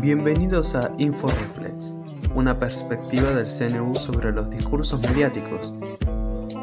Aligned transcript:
Bienvenidos 0.00 0.74
a 0.74 0.92
InfoReflex, 0.98 1.94
una 2.34 2.58
perspectiva 2.58 3.30
del 3.32 3.46
CNU 3.46 3.94
sobre 3.94 4.32
los 4.32 4.50
discursos 4.50 5.00
mediáticos. 5.00 5.72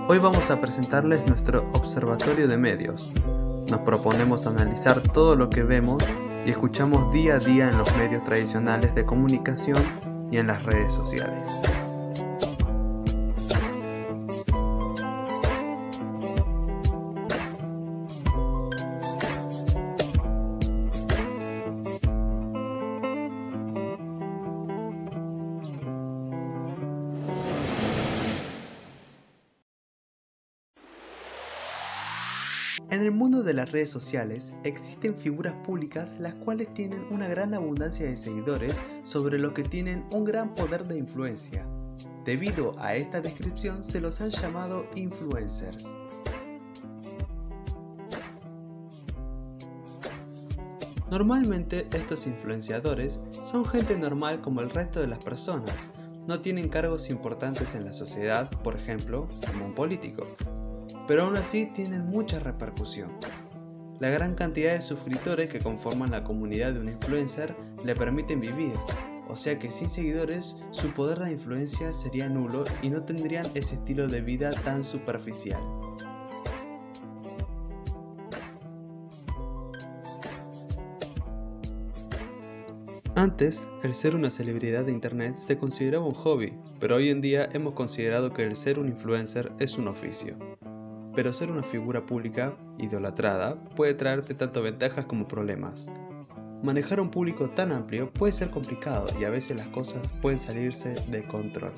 Hoy 0.08 0.20
vamos 0.20 0.52
a 0.52 0.60
presentarles 0.60 1.26
nuestro 1.26 1.64
observatorio 1.74 2.48
de 2.48 2.58
medios. 2.58 3.12
Nos 3.70 3.80
proponemos 3.80 4.48
analizar 4.48 5.02
todo 5.02 5.36
lo 5.36 5.50
que 5.50 5.64
vemos 5.64 6.04
y 6.46 6.50
escuchamos 6.50 7.12
día 7.14 7.36
a 7.36 7.40
día 7.40 7.70
en 7.70 7.78
los 7.78 7.96
medios 7.98 8.24
tradicionales 8.24 8.94
de 8.96 9.06
comunicación 9.06 9.82
y 10.32 10.38
en 10.38 10.48
las 10.48 10.64
redes 10.64 10.94
sociales. 10.94 11.50
En 32.92 33.00
el 33.00 33.12
mundo 33.12 33.42
de 33.42 33.54
las 33.54 33.72
redes 33.72 33.90
sociales 33.90 34.54
existen 34.66 35.16
figuras 35.16 35.54
públicas 35.64 36.18
las 36.20 36.34
cuales 36.34 36.74
tienen 36.74 37.06
una 37.10 37.26
gran 37.26 37.54
abundancia 37.54 38.06
de 38.06 38.18
seguidores 38.18 38.84
sobre 39.04 39.40
lo 39.40 39.54
que 39.54 39.64
tienen 39.64 40.06
un 40.12 40.26
gran 40.26 40.54
poder 40.56 40.84
de 40.84 40.98
influencia. 40.98 41.66
Debido 42.26 42.78
a 42.80 42.96
esta 42.96 43.22
descripción 43.22 43.82
se 43.82 44.02
los 44.02 44.20
han 44.20 44.32
llamado 44.32 44.86
influencers. 44.94 45.96
Normalmente 51.10 51.88
estos 51.94 52.28
influenciadores 52.28 53.22
son 53.42 53.64
gente 53.64 53.96
normal 53.96 54.42
como 54.42 54.60
el 54.60 54.70
resto 54.70 55.00
de 55.00 55.08
las 55.08 55.24
personas, 55.24 55.92
no 56.28 56.42
tienen 56.42 56.68
cargos 56.68 57.10
importantes 57.10 57.74
en 57.74 57.86
la 57.86 57.94
sociedad, 57.94 58.50
por 58.64 58.76
ejemplo, 58.78 59.30
como 59.48 59.66
un 59.66 59.74
político, 59.74 60.28
pero 61.12 61.24
aún 61.24 61.36
así 61.36 61.66
tienen 61.66 62.06
mucha 62.06 62.40
repercusión. 62.40 63.12
La 64.00 64.10
gran 64.10 64.34
cantidad 64.34 64.72
de 64.72 64.82
suscriptores 64.82 65.50
que 65.50 65.60
conforman 65.60 66.12
la 66.12 66.24
comunidad 66.24 66.72
de 66.72 66.80
un 66.80 66.88
influencer 66.88 67.54
le 67.84 67.98
permiten 67.98 68.40
vivir, 68.40 68.72
o 69.28 69.36
sea 69.36 69.60
que 69.60 69.72
sin 69.72 69.90
seguidores 69.90 70.62
su 70.72 70.94
poder 70.94 71.20
de 71.20 71.34
influencia 71.34 71.92
sería 71.92 72.30
nulo 72.30 72.64
y 72.82 72.90
no 72.90 73.04
tendrían 73.04 73.46
ese 73.56 73.76
estilo 73.76 74.08
de 74.08 74.22
vida 74.22 74.52
tan 74.64 74.86
superficial. 74.86 75.62
Antes, 83.16 83.68
el 83.84 83.96
ser 83.96 84.16
una 84.16 84.32
celebridad 84.32 84.86
de 84.86 84.94
Internet 84.94 85.36
se 85.36 85.58
consideraba 85.58 86.06
un 86.06 86.14
hobby, 86.14 86.54
pero 86.80 86.96
hoy 86.96 87.10
en 87.10 87.20
día 87.20 87.50
hemos 87.52 87.74
considerado 87.74 88.32
que 88.32 88.44
el 88.44 88.56
ser 88.56 88.80
un 88.80 88.88
influencer 88.88 89.52
es 89.60 89.78
un 89.78 89.90
oficio. 89.90 90.51
Pero 91.16 91.34
ser 91.34 91.52
una 91.52 91.64
figura 91.64 92.06
pública, 92.06 92.56
idolatrada, 92.78 93.56
puede 93.76 93.94
traerte 93.94 94.34
tanto 94.34 94.62
ventajas 94.62 95.06
como 95.06 95.28
problemas. 95.28 95.92
Manejar 96.64 97.00
un 97.00 97.10
público 97.10 97.50
tan 97.50 97.72
amplio 97.72 98.14
puede 98.14 98.34
ser 98.34 98.52
complicado 98.52 99.08
y 99.20 99.24
a 99.24 99.30
veces 99.30 99.58
las 99.58 99.68
cosas 99.68 100.12
pueden 100.22 100.38
salirse 100.38 100.96
de 101.10 101.28
control. 101.28 101.74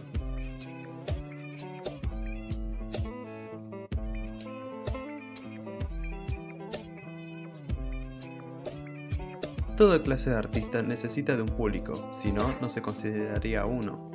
Toda 9.77 10.03
clase 10.03 10.29
de 10.29 10.35
artista 10.35 10.83
necesita 10.83 11.35
de 11.35 11.41
un 11.41 11.49
público, 11.49 12.09
si 12.13 12.31
no, 12.31 12.53
no 12.61 12.69
se 12.69 12.83
consideraría 12.83 13.65
uno. 13.65 14.11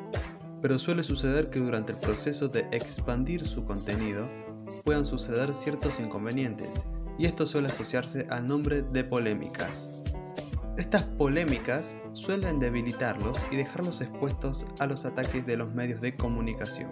Pero 0.62 0.78
suele 0.78 1.02
suceder 1.02 1.50
que 1.50 1.58
durante 1.58 1.92
el 1.92 1.98
proceso 1.98 2.48
de 2.48 2.60
expandir 2.70 3.44
su 3.44 3.64
contenido, 3.64 4.28
puedan 4.84 5.04
suceder 5.04 5.54
ciertos 5.54 6.00
inconvenientes, 6.00 6.86
y 7.18 7.26
esto 7.26 7.46
suele 7.46 7.68
asociarse 7.68 8.26
al 8.30 8.46
nombre 8.46 8.82
de 8.82 9.04
polémicas. 9.04 9.94
Estas 10.76 11.04
polémicas 11.04 11.96
suelen 12.12 12.60
debilitarlos 12.60 13.36
y 13.50 13.56
dejarlos 13.56 14.00
expuestos 14.00 14.66
a 14.78 14.86
los 14.86 15.04
ataques 15.04 15.44
de 15.44 15.56
los 15.56 15.74
medios 15.74 16.00
de 16.00 16.14
comunicación. 16.16 16.90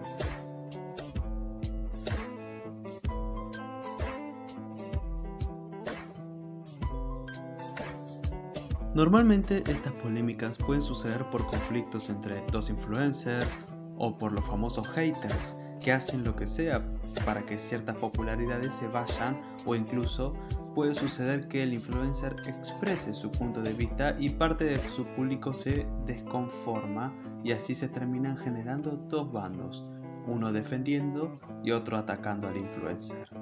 Normalmente 8.97 9.63
estas 9.67 9.93
polémicas 9.93 10.57
pueden 10.57 10.81
suceder 10.81 11.29
por 11.31 11.47
conflictos 11.47 12.09
entre 12.09 12.43
dos 12.51 12.71
influencers 12.71 13.61
o 13.99 14.19
por 14.19 14.33
los 14.33 14.45
famosos 14.45 14.89
haters 14.89 15.57
que 15.81 15.93
hacen 15.93 16.25
lo 16.25 16.35
que 16.35 16.47
sea 16.47 16.85
para 17.25 17.43
que 17.43 17.59
ciertas 17.59 17.97
popularidades 17.97 18.75
se 18.75 18.89
vayan 18.89 19.41
o 19.65 19.75
incluso 19.75 20.35
puede 20.75 20.95
suceder 20.95 21.49
que 21.49 21.63
el 21.63 21.73
influencer 21.73 22.37
exprese 22.47 23.15
su 23.15 23.31
punto 23.31 23.63
de 23.63 23.73
vista 23.73 24.15
y 24.19 24.31
parte 24.31 24.65
de 24.65 24.89
su 24.89 25.07
público 25.07 25.53
se 25.53 25.87
desconforma 26.05 27.09
y 27.43 27.53
así 27.53 27.75
se 27.75 27.89
terminan 27.89 28.37
generando 28.37 28.97
dos 29.09 29.33
bandos, 29.33 29.87
uno 30.27 30.53
defendiendo 30.53 31.41
y 31.65 31.71
otro 31.71 31.97
atacando 31.97 32.49
al 32.49 32.57
influencer. 32.57 33.36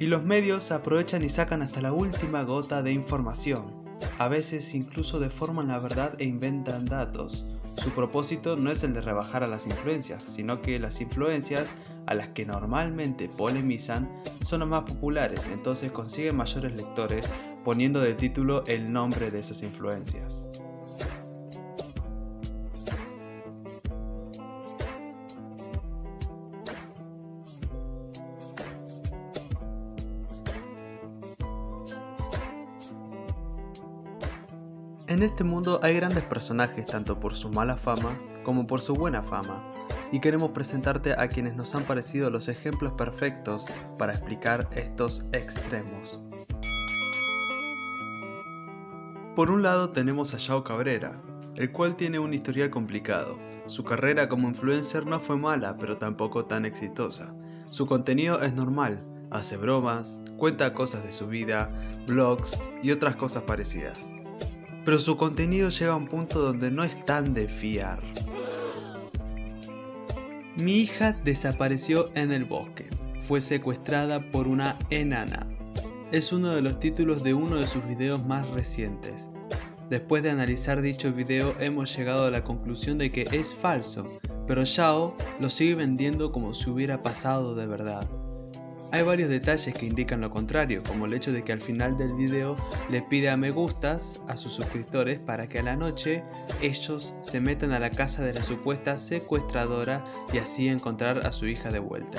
Y 0.00 0.06
los 0.06 0.22
medios 0.22 0.70
aprovechan 0.70 1.24
y 1.24 1.28
sacan 1.28 1.62
hasta 1.62 1.82
la 1.82 1.92
última 1.92 2.42
gota 2.42 2.82
de 2.82 2.92
información. 2.92 3.78
A 4.18 4.28
veces 4.28 4.74
incluso 4.74 5.18
deforman 5.18 5.68
la 5.68 5.80
verdad 5.80 6.14
e 6.20 6.24
inventan 6.24 6.86
datos. 6.86 7.44
Su 7.76 7.90
propósito 7.90 8.56
no 8.56 8.70
es 8.70 8.82
el 8.82 8.94
de 8.94 9.00
rebajar 9.00 9.42
a 9.42 9.48
las 9.48 9.66
influencias, 9.66 10.22
sino 10.24 10.62
que 10.62 10.78
las 10.78 11.00
influencias 11.00 11.76
a 12.06 12.14
las 12.14 12.28
que 12.28 12.46
normalmente 12.46 13.28
polemizan 13.28 14.10
son 14.42 14.60
las 14.60 14.68
más 14.68 14.82
populares, 14.84 15.48
entonces 15.52 15.92
consiguen 15.92 16.36
mayores 16.36 16.74
lectores 16.74 17.32
poniendo 17.64 18.00
de 18.00 18.14
título 18.14 18.64
el 18.66 18.92
nombre 18.92 19.30
de 19.30 19.40
esas 19.40 19.62
influencias. 19.62 20.48
En 35.08 35.22
este 35.22 35.42
mundo 35.42 35.80
hay 35.82 35.94
grandes 35.94 36.22
personajes 36.22 36.84
tanto 36.84 37.18
por 37.18 37.34
su 37.34 37.48
mala 37.48 37.78
fama 37.78 38.14
como 38.42 38.66
por 38.66 38.82
su 38.82 38.94
buena 38.94 39.22
fama, 39.22 39.72
y 40.12 40.20
queremos 40.20 40.50
presentarte 40.50 41.14
a 41.14 41.28
quienes 41.28 41.54
nos 41.54 41.74
han 41.74 41.84
parecido 41.84 42.28
los 42.30 42.48
ejemplos 42.48 42.92
perfectos 42.92 43.66
para 43.96 44.12
explicar 44.12 44.68
estos 44.72 45.24
extremos. 45.32 46.22
Por 49.34 49.50
un 49.50 49.62
lado 49.62 49.90
tenemos 49.90 50.34
a 50.34 50.36
Yao 50.36 50.62
Cabrera, 50.62 51.22
el 51.56 51.72
cual 51.72 51.96
tiene 51.96 52.18
un 52.18 52.34
historial 52.34 52.68
complicado. 52.68 53.38
Su 53.64 53.84
carrera 53.84 54.28
como 54.28 54.48
influencer 54.48 55.06
no 55.06 55.20
fue 55.20 55.38
mala, 55.38 55.78
pero 55.78 55.96
tampoco 55.96 56.44
tan 56.44 56.66
exitosa. 56.66 57.34
Su 57.70 57.86
contenido 57.86 58.42
es 58.42 58.52
normal, 58.52 59.02
hace 59.30 59.56
bromas, 59.56 60.20
cuenta 60.36 60.74
cosas 60.74 61.02
de 61.02 61.12
su 61.12 61.28
vida, 61.28 61.70
blogs 62.06 62.60
y 62.82 62.90
otras 62.90 63.16
cosas 63.16 63.44
parecidas 63.44 64.10
pero 64.88 64.98
su 64.98 65.18
contenido 65.18 65.68
llega 65.68 65.92
a 65.92 65.96
un 65.96 66.08
punto 66.08 66.40
donde 66.40 66.70
no 66.70 66.82
es 66.82 67.04
tan 67.04 67.34
de 67.34 67.46
fiar. 67.46 68.02
Mi 70.56 70.78
hija 70.78 71.12
desapareció 71.12 72.10
en 72.14 72.32
el 72.32 72.46
bosque. 72.46 72.88
Fue 73.20 73.42
secuestrada 73.42 74.30
por 74.30 74.48
una 74.48 74.78
enana. 74.88 75.46
Es 76.10 76.32
uno 76.32 76.54
de 76.54 76.62
los 76.62 76.78
títulos 76.78 77.22
de 77.22 77.34
uno 77.34 77.56
de 77.56 77.66
sus 77.66 77.86
videos 77.86 78.24
más 78.24 78.48
recientes. 78.48 79.28
Después 79.90 80.22
de 80.22 80.30
analizar 80.30 80.80
dicho 80.80 81.12
video 81.12 81.54
hemos 81.60 81.94
llegado 81.94 82.24
a 82.24 82.30
la 82.30 82.42
conclusión 82.42 82.96
de 82.96 83.12
que 83.12 83.28
es 83.30 83.54
falso, 83.54 84.06
pero 84.46 84.64
Yao 84.64 85.14
lo 85.38 85.50
sigue 85.50 85.74
vendiendo 85.74 86.32
como 86.32 86.54
si 86.54 86.70
hubiera 86.70 87.02
pasado 87.02 87.54
de 87.54 87.66
verdad. 87.66 88.08
Hay 88.90 89.02
varios 89.02 89.28
detalles 89.28 89.74
que 89.74 89.84
indican 89.84 90.22
lo 90.22 90.30
contrario, 90.30 90.82
como 90.82 91.04
el 91.04 91.12
hecho 91.12 91.30
de 91.30 91.44
que 91.44 91.52
al 91.52 91.60
final 91.60 91.98
del 91.98 92.14
video 92.14 92.56
le 92.88 93.02
pide 93.02 93.28
a 93.28 93.36
me 93.36 93.50
gustas 93.50 94.22
a 94.28 94.36
sus 94.38 94.54
suscriptores 94.54 95.18
para 95.18 95.46
que 95.46 95.58
a 95.58 95.62
la 95.62 95.76
noche 95.76 96.24
ellos 96.62 97.12
se 97.20 97.40
metan 97.40 97.72
a 97.72 97.80
la 97.80 97.90
casa 97.90 98.22
de 98.22 98.32
la 98.32 98.42
supuesta 98.42 98.96
secuestradora 98.96 100.04
y 100.32 100.38
así 100.38 100.68
encontrar 100.68 101.26
a 101.26 101.32
su 101.32 101.46
hija 101.46 101.70
de 101.70 101.80
vuelta. 101.80 102.18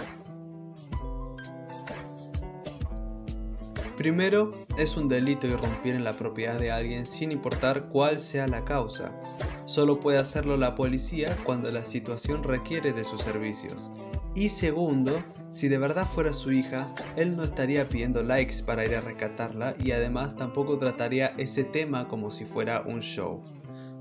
Primero, 3.97 4.51
es 4.77 4.95
un 4.95 5.09
delito 5.09 5.47
irrumpir 5.47 5.95
en 5.95 6.03
la 6.03 6.13
propiedad 6.13 6.59
de 6.59 6.71
alguien 6.71 7.05
sin 7.07 7.31
importar 7.31 7.89
cuál 7.89 8.19
sea 8.19 8.47
la 8.47 8.63
causa. 8.63 9.11
solo 9.65 9.99
puede 9.99 10.17
hacerlo 10.17 10.55
la 10.55 10.73
policía 10.73 11.37
cuando 11.43 11.71
la 11.71 11.83
situación 11.83 12.43
requiere 12.43 12.93
de 12.93 13.03
sus 13.03 13.21
servicios. 13.21 13.91
Y 14.39 14.47
segundo, 14.47 15.21
si 15.49 15.67
de 15.67 15.77
verdad 15.77 16.05
fuera 16.05 16.31
su 16.31 16.53
hija, 16.53 16.87
él 17.17 17.35
no 17.35 17.43
estaría 17.43 17.89
pidiendo 17.89 18.23
likes 18.23 18.63
para 18.65 18.85
ir 18.85 18.95
a 18.95 19.01
rescatarla 19.01 19.73
y 19.77 19.91
además 19.91 20.37
tampoco 20.37 20.77
trataría 20.77 21.33
ese 21.37 21.65
tema 21.65 22.07
como 22.07 22.31
si 22.31 22.45
fuera 22.45 22.83
un 22.83 23.01
show. 23.01 23.43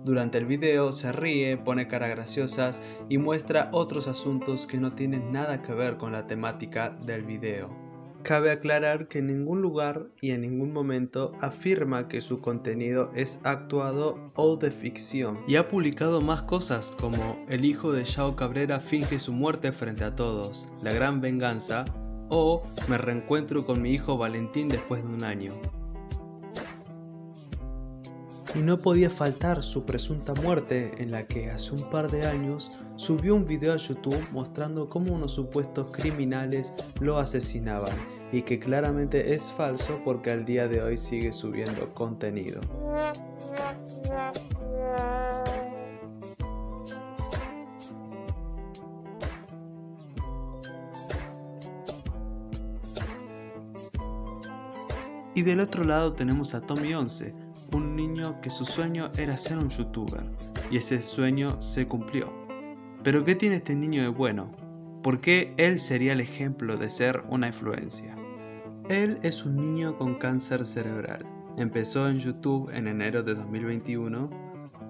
Durante 0.05 0.39
el 0.39 0.47
video 0.47 0.93
se 0.93 1.11
ríe, 1.11 1.57
pone 1.57 1.89
caras 1.89 2.11
graciosas 2.11 2.83
y 3.09 3.19
muestra 3.19 3.69
otros 3.73 4.07
asuntos 4.07 4.69
que 4.69 4.79
no 4.79 4.93
tienen 4.93 5.33
nada 5.33 5.61
que 5.61 5.75
ver 5.75 5.97
con 5.97 6.13
la 6.13 6.29
temática 6.29 6.91
del 6.91 7.25
video. 7.25 7.88
Cabe 8.23 8.51
aclarar 8.51 9.09
que 9.09 9.19
en 9.19 9.29
ningún 9.29 9.63
lugar 9.63 10.09
y 10.21 10.33
en 10.33 10.43
ningún 10.43 10.73
momento 10.73 11.33
afirma 11.41 12.09
que 12.09 12.21
su 12.21 12.41
contenido 12.41 13.11
es 13.15 13.41
actuado 13.45 14.33
o 14.35 14.57
de 14.57 14.71
ficción. 14.71 15.39
Y 15.47 15.57
ha 15.57 15.69
publicado 15.69 16.21
más 16.21 16.43
cosas 16.43 16.93
como 16.93 17.39
El 17.49 17.65
hijo 17.65 17.93
de 17.93 18.05
Shao 18.05 18.37
Cabrera 18.37 18.81
finge 18.81 19.19
su 19.19 19.33
muerte 19.33 19.73
frente 19.73 20.05
a 20.05 20.15
todos, 20.15 20.69
La 20.83 20.93
gran 20.93 21.21
venganza 21.21 21.85
o 22.29 22.63
Me 22.89 22.99
reencuentro 22.99 23.65
con 23.65 23.81
mi 23.81 23.93
hijo 23.93 24.19
Valentín 24.19 24.69
después 24.69 25.03
de 25.03 25.15
un 25.15 25.25
año 25.25 25.78
y 28.55 28.59
no 28.61 28.79
podía 28.79 29.11
faltar 29.11 29.63
su 29.63 29.85
presunta 29.85 30.35
muerte 30.35 30.93
en 30.99 31.11
la 31.11 31.27
que 31.27 31.51
hace 31.51 31.73
un 31.73 31.91
par 31.91 32.11
de 32.11 32.27
años 32.27 32.71
subió 32.97 33.35
un 33.35 33.45
video 33.45 33.73
a 33.73 33.77
YouTube 33.77 34.27
mostrando 34.33 34.89
cómo 34.89 35.13
unos 35.13 35.33
supuestos 35.33 35.89
criminales 35.91 36.73
lo 37.01 37.19
asesinaban 37.19 37.95
y 38.33 38.43
que 38.43 38.59
claramente 38.59 39.35
es 39.35 39.53
falso 39.53 40.01
porque 40.05 40.31
al 40.31 40.45
día 40.45 40.69
de 40.69 40.83
hoy 40.83 40.97
sigue 40.97 41.33
subiendo 41.33 41.93
contenido. 41.95 42.61
Y 55.35 55.43
del 55.43 55.61
otro 55.61 55.85
lado 55.85 56.15
tenemos 56.15 56.55
a 56.55 56.61
Tommy 56.61 56.95
11, 56.95 57.33
un 57.73 57.97
niño 57.97 58.41
que 58.41 58.51
su 58.51 58.65
sueño 58.65 59.11
era 59.17 59.37
ser 59.37 59.59
un 59.59 59.69
youtuber, 59.69 60.27
y 60.71 60.77
ese 60.79 61.03
sueño 61.03 61.61
se 61.61 61.87
cumplió. 61.87 62.33
Pero 63.03 63.25
¿qué 63.25 63.35
tiene 63.35 63.57
este 63.57 63.77
niño 63.77 64.03
de 64.03 64.09
bueno? 64.09 64.53
¿Por 65.03 65.21
qué 65.21 65.55
él 65.57 65.79
sería 65.79 66.13
el 66.13 66.21
ejemplo 66.21 66.77
de 66.77 66.91
ser 66.91 67.25
una 67.29 67.47
influencia? 67.49 68.17
Él 68.89 69.19
es 69.23 69.45
un 69.45 69.57
niño 69.57 69.97
con 69.97 70.15
cáncer 70.15 70.65
cerebral. 70.65 71.27
Empezó 71.57 72.09
en 72.09 72.19
YouTube 72.19 72.71
en 72.75 72.89
enero 72.89 73.23
de 73.23 73.35
2021 73.35 74.31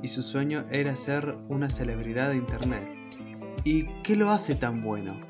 y 0.03 0.09
su 0.09 0.23
sueño 0.23 0.65
era 0.71 0.95
ser 0.97 1.37
una 1.49 1.69
celebridad 1.69 2.31
de 2.31 2.37
internet. 2.37 2.89
¿Y 3.65 3.85
qué 4.03 4.17
lo 4.17 4.31
hace 4.31 4.55
tan 4.55 4.83
bueno? 4.83 5.21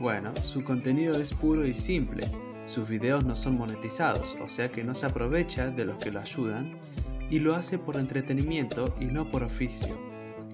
Bueno, 0.00 0.34
su 0.40 0.64
contenido 0.64 1.16
es 1.20 1.32
puro 1.32 1.64
y 1.66 1.74
simple, 1.74 2.30
sus 2.66 2.88
videos 2.88 3.24
no 3.24 3.36
son 3.36 3.56
monetizados, 3.56 4.36
o 4.42 4.48
sea 4.48 4.70
que 4.70 4.84
no 4.84 4.94
se 4.94 5.06
aprovecha 5.06 5.70
de 5.70 5.84
los 5.84 5.98
que 5.98 6.10
lo 6.10 6.20
ayudan 6.20 6.70
y 7.30 7.40
lo 7.40 7.54
hace 7.54 7.78
por 7.78 7.96
entretenimiento 7.96 8.94
y 9.00 9.06
no 9.06 9.28
por 9.28 9.42
oficio, 9.42 9.98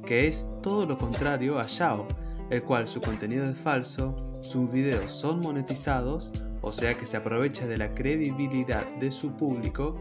que 0.04 0.26
es 0.26 0.48
todo 0.62 0.86
lo 0.86 0.98
contrario 0.98 1.58
a 1.58 1.66
Yao, 1.66 2.08
el 2.50 2.62
cual 2.62 2.88
su 2.88 3.00
contenido 3.00 3.44
es 3.44 3.56
falso, 3.56 4.16
sus 4.42 4.70
videos 4.72 5.12
son 5.12 5.40
monetizados, 5.40 6.32
o 6.62 6.72
sea 6.72 6.96
que 6.96 7.06
se 7.06 7.16
aprovecha 7.16 7.66
de 7.66 7.78
la 7.78 7.94
credibilidad 7.94 8.86
de 8.98 9.10
su 9.10 9.32
público 9.32 9.96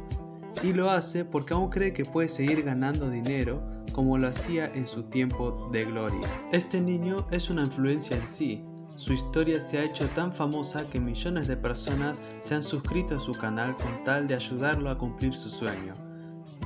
y 0.64 0.74
lo 0.74 0.90
hace 0.90 1.26
porque 1.26 1.54
aún 1.54 1.70
cree 1.70 1.94
que 1.94 2.06
puede 2.06 2.30
seguir 2.30 2.64
ganando 2.64 3.10
dinero 3.10 3.62
como 3.94 4.18
lo 4.18 4.28
hacía 4.28 4.72
en 4.74 4.88
su 4.88 5.04
tiempo 5.04 5.70
de 5.72 5.86
gloria. 5.86 6.28
Este 6.52 6.82
niño 6.82 7.28
es 7.32 7.50
una 7.50 7.64
influencia 7.64 8.18
en 8.18 8.28
sí, 8.28 8.64
su 9.00 9.14
historia 9.14 9.62
se 9.62 9.78
ha 9.78 9.86
hecho 9.86 10.10
tan 10.10 10.34
famosa 10.34 10.90
que 10.90 11.00
millones 11.00 11.48
de 11.48 11.56
personas 11.56 12.22
se 12.40 12.56
han 12.56 12.64
suscrito 12.64 13.16
a 13.16 13.20
su 13.22 13.32
canal 13.32 13.78
con 13.78 14.04
tal 14.04 14.28
de 14.28 14.36
ayudarlo 14.36 14.90
a 14.90 14.98
cumplir 14.98 15.34
su 15.34 15.50
sueño. 15.50 15.96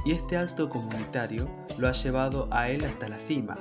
Y 0.03 0.13
este 0.13 0.37
acto 0.37 0.67
comunitario 0.67 1.47
lo 1.77 1.87
ha 1.87 1.91
llevado 1.91 2.47
a 2.49 2.69
él 2.69 2.85
hasta 2.85 3.07
la 3.07 3.19
cima. 3.19 3.55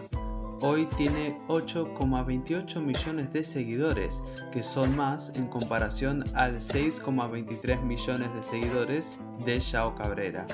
Hoy 0.62 0.86
tiene 0.96 1.38
8,28 1.48 2.80
millones 2.80 3.30
de 3.34 3.44
seguidores, 3.44 4.22
que 4.52 4.62
son 4.62 4.96
más 4.96 5.32
en 5.36 5.48
comparación 5.48 6.24
al 6.32 6.56
6,23 6.56 7.82
millones 7.82 8.34
de 8.34 8.42
seguidores 8.42 9.18
de 9.44 9.60
Shao 9.60 9.94
Cabrera. 9.96 10.46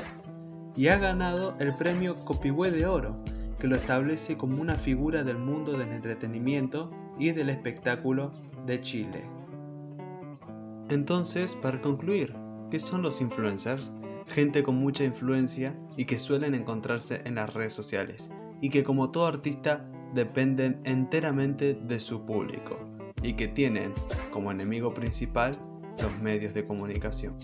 Y 0.75 0.89
ha 0.89 0.99
ganado 0.99 1.55
el 1.61 1.73
premio 1.73 2.17
Copihue 2.17 2.73
de 2.73 2.85
Oro, 2.85 3.23
que 3.61 3.69
lo 3.69 3.77
establece 3.77 4.37
como 4.37 4.61
una 4.61 4.77
figura 4.77 5.23
del 5.23 5.39
mundo 5.39 5.79
del 5.79 5.93
entretenimiento 5.93 6.91
y 7.19 7.33
del 7.33 7.51
espectáculo 7.51 8.33
de 8.67 8.81
Chile. 8.81 9.25
Entonces, 10.89 11.55
para 11.55 11.81
concluir, 11.81 12.35
¿qué 12.71 12.81
son 12.81 13.03
los 13.03 13.21
influencers? 13.21 13.93
Gente 14.27 14.63
con 14.63 14.77
mucha 14.77 15.05
influencia 15.05 15.79
y 15.97 16.05
que 16.05 16.19
suelen 16.19 16.55
encontrarse 16.55 17.23
en 17.25 17.37
las 17.37 17.53
redes 17.53 17.73
sociales 17.73 18.31
y 18.61 18.71
que 18.71 18.85
como 18.85 19.11
todo 19.11 19.27
artista 19.27 19.83
dependen 20.15 20.81
enteramente 20.85 21.75
de 21.75 22.01
su 22.01 22.25
público 22.25 22.79
y 23.23 23.35
que 23.35 23.49
tienen 23.49 23.93
como 24.31 24.51
enemigo 24.51 24.95
principal 24.95 25.53
los 26.01 26.19
medios 26.21 26.55
de 26.55 26.65
comunicación. 26.65 27.37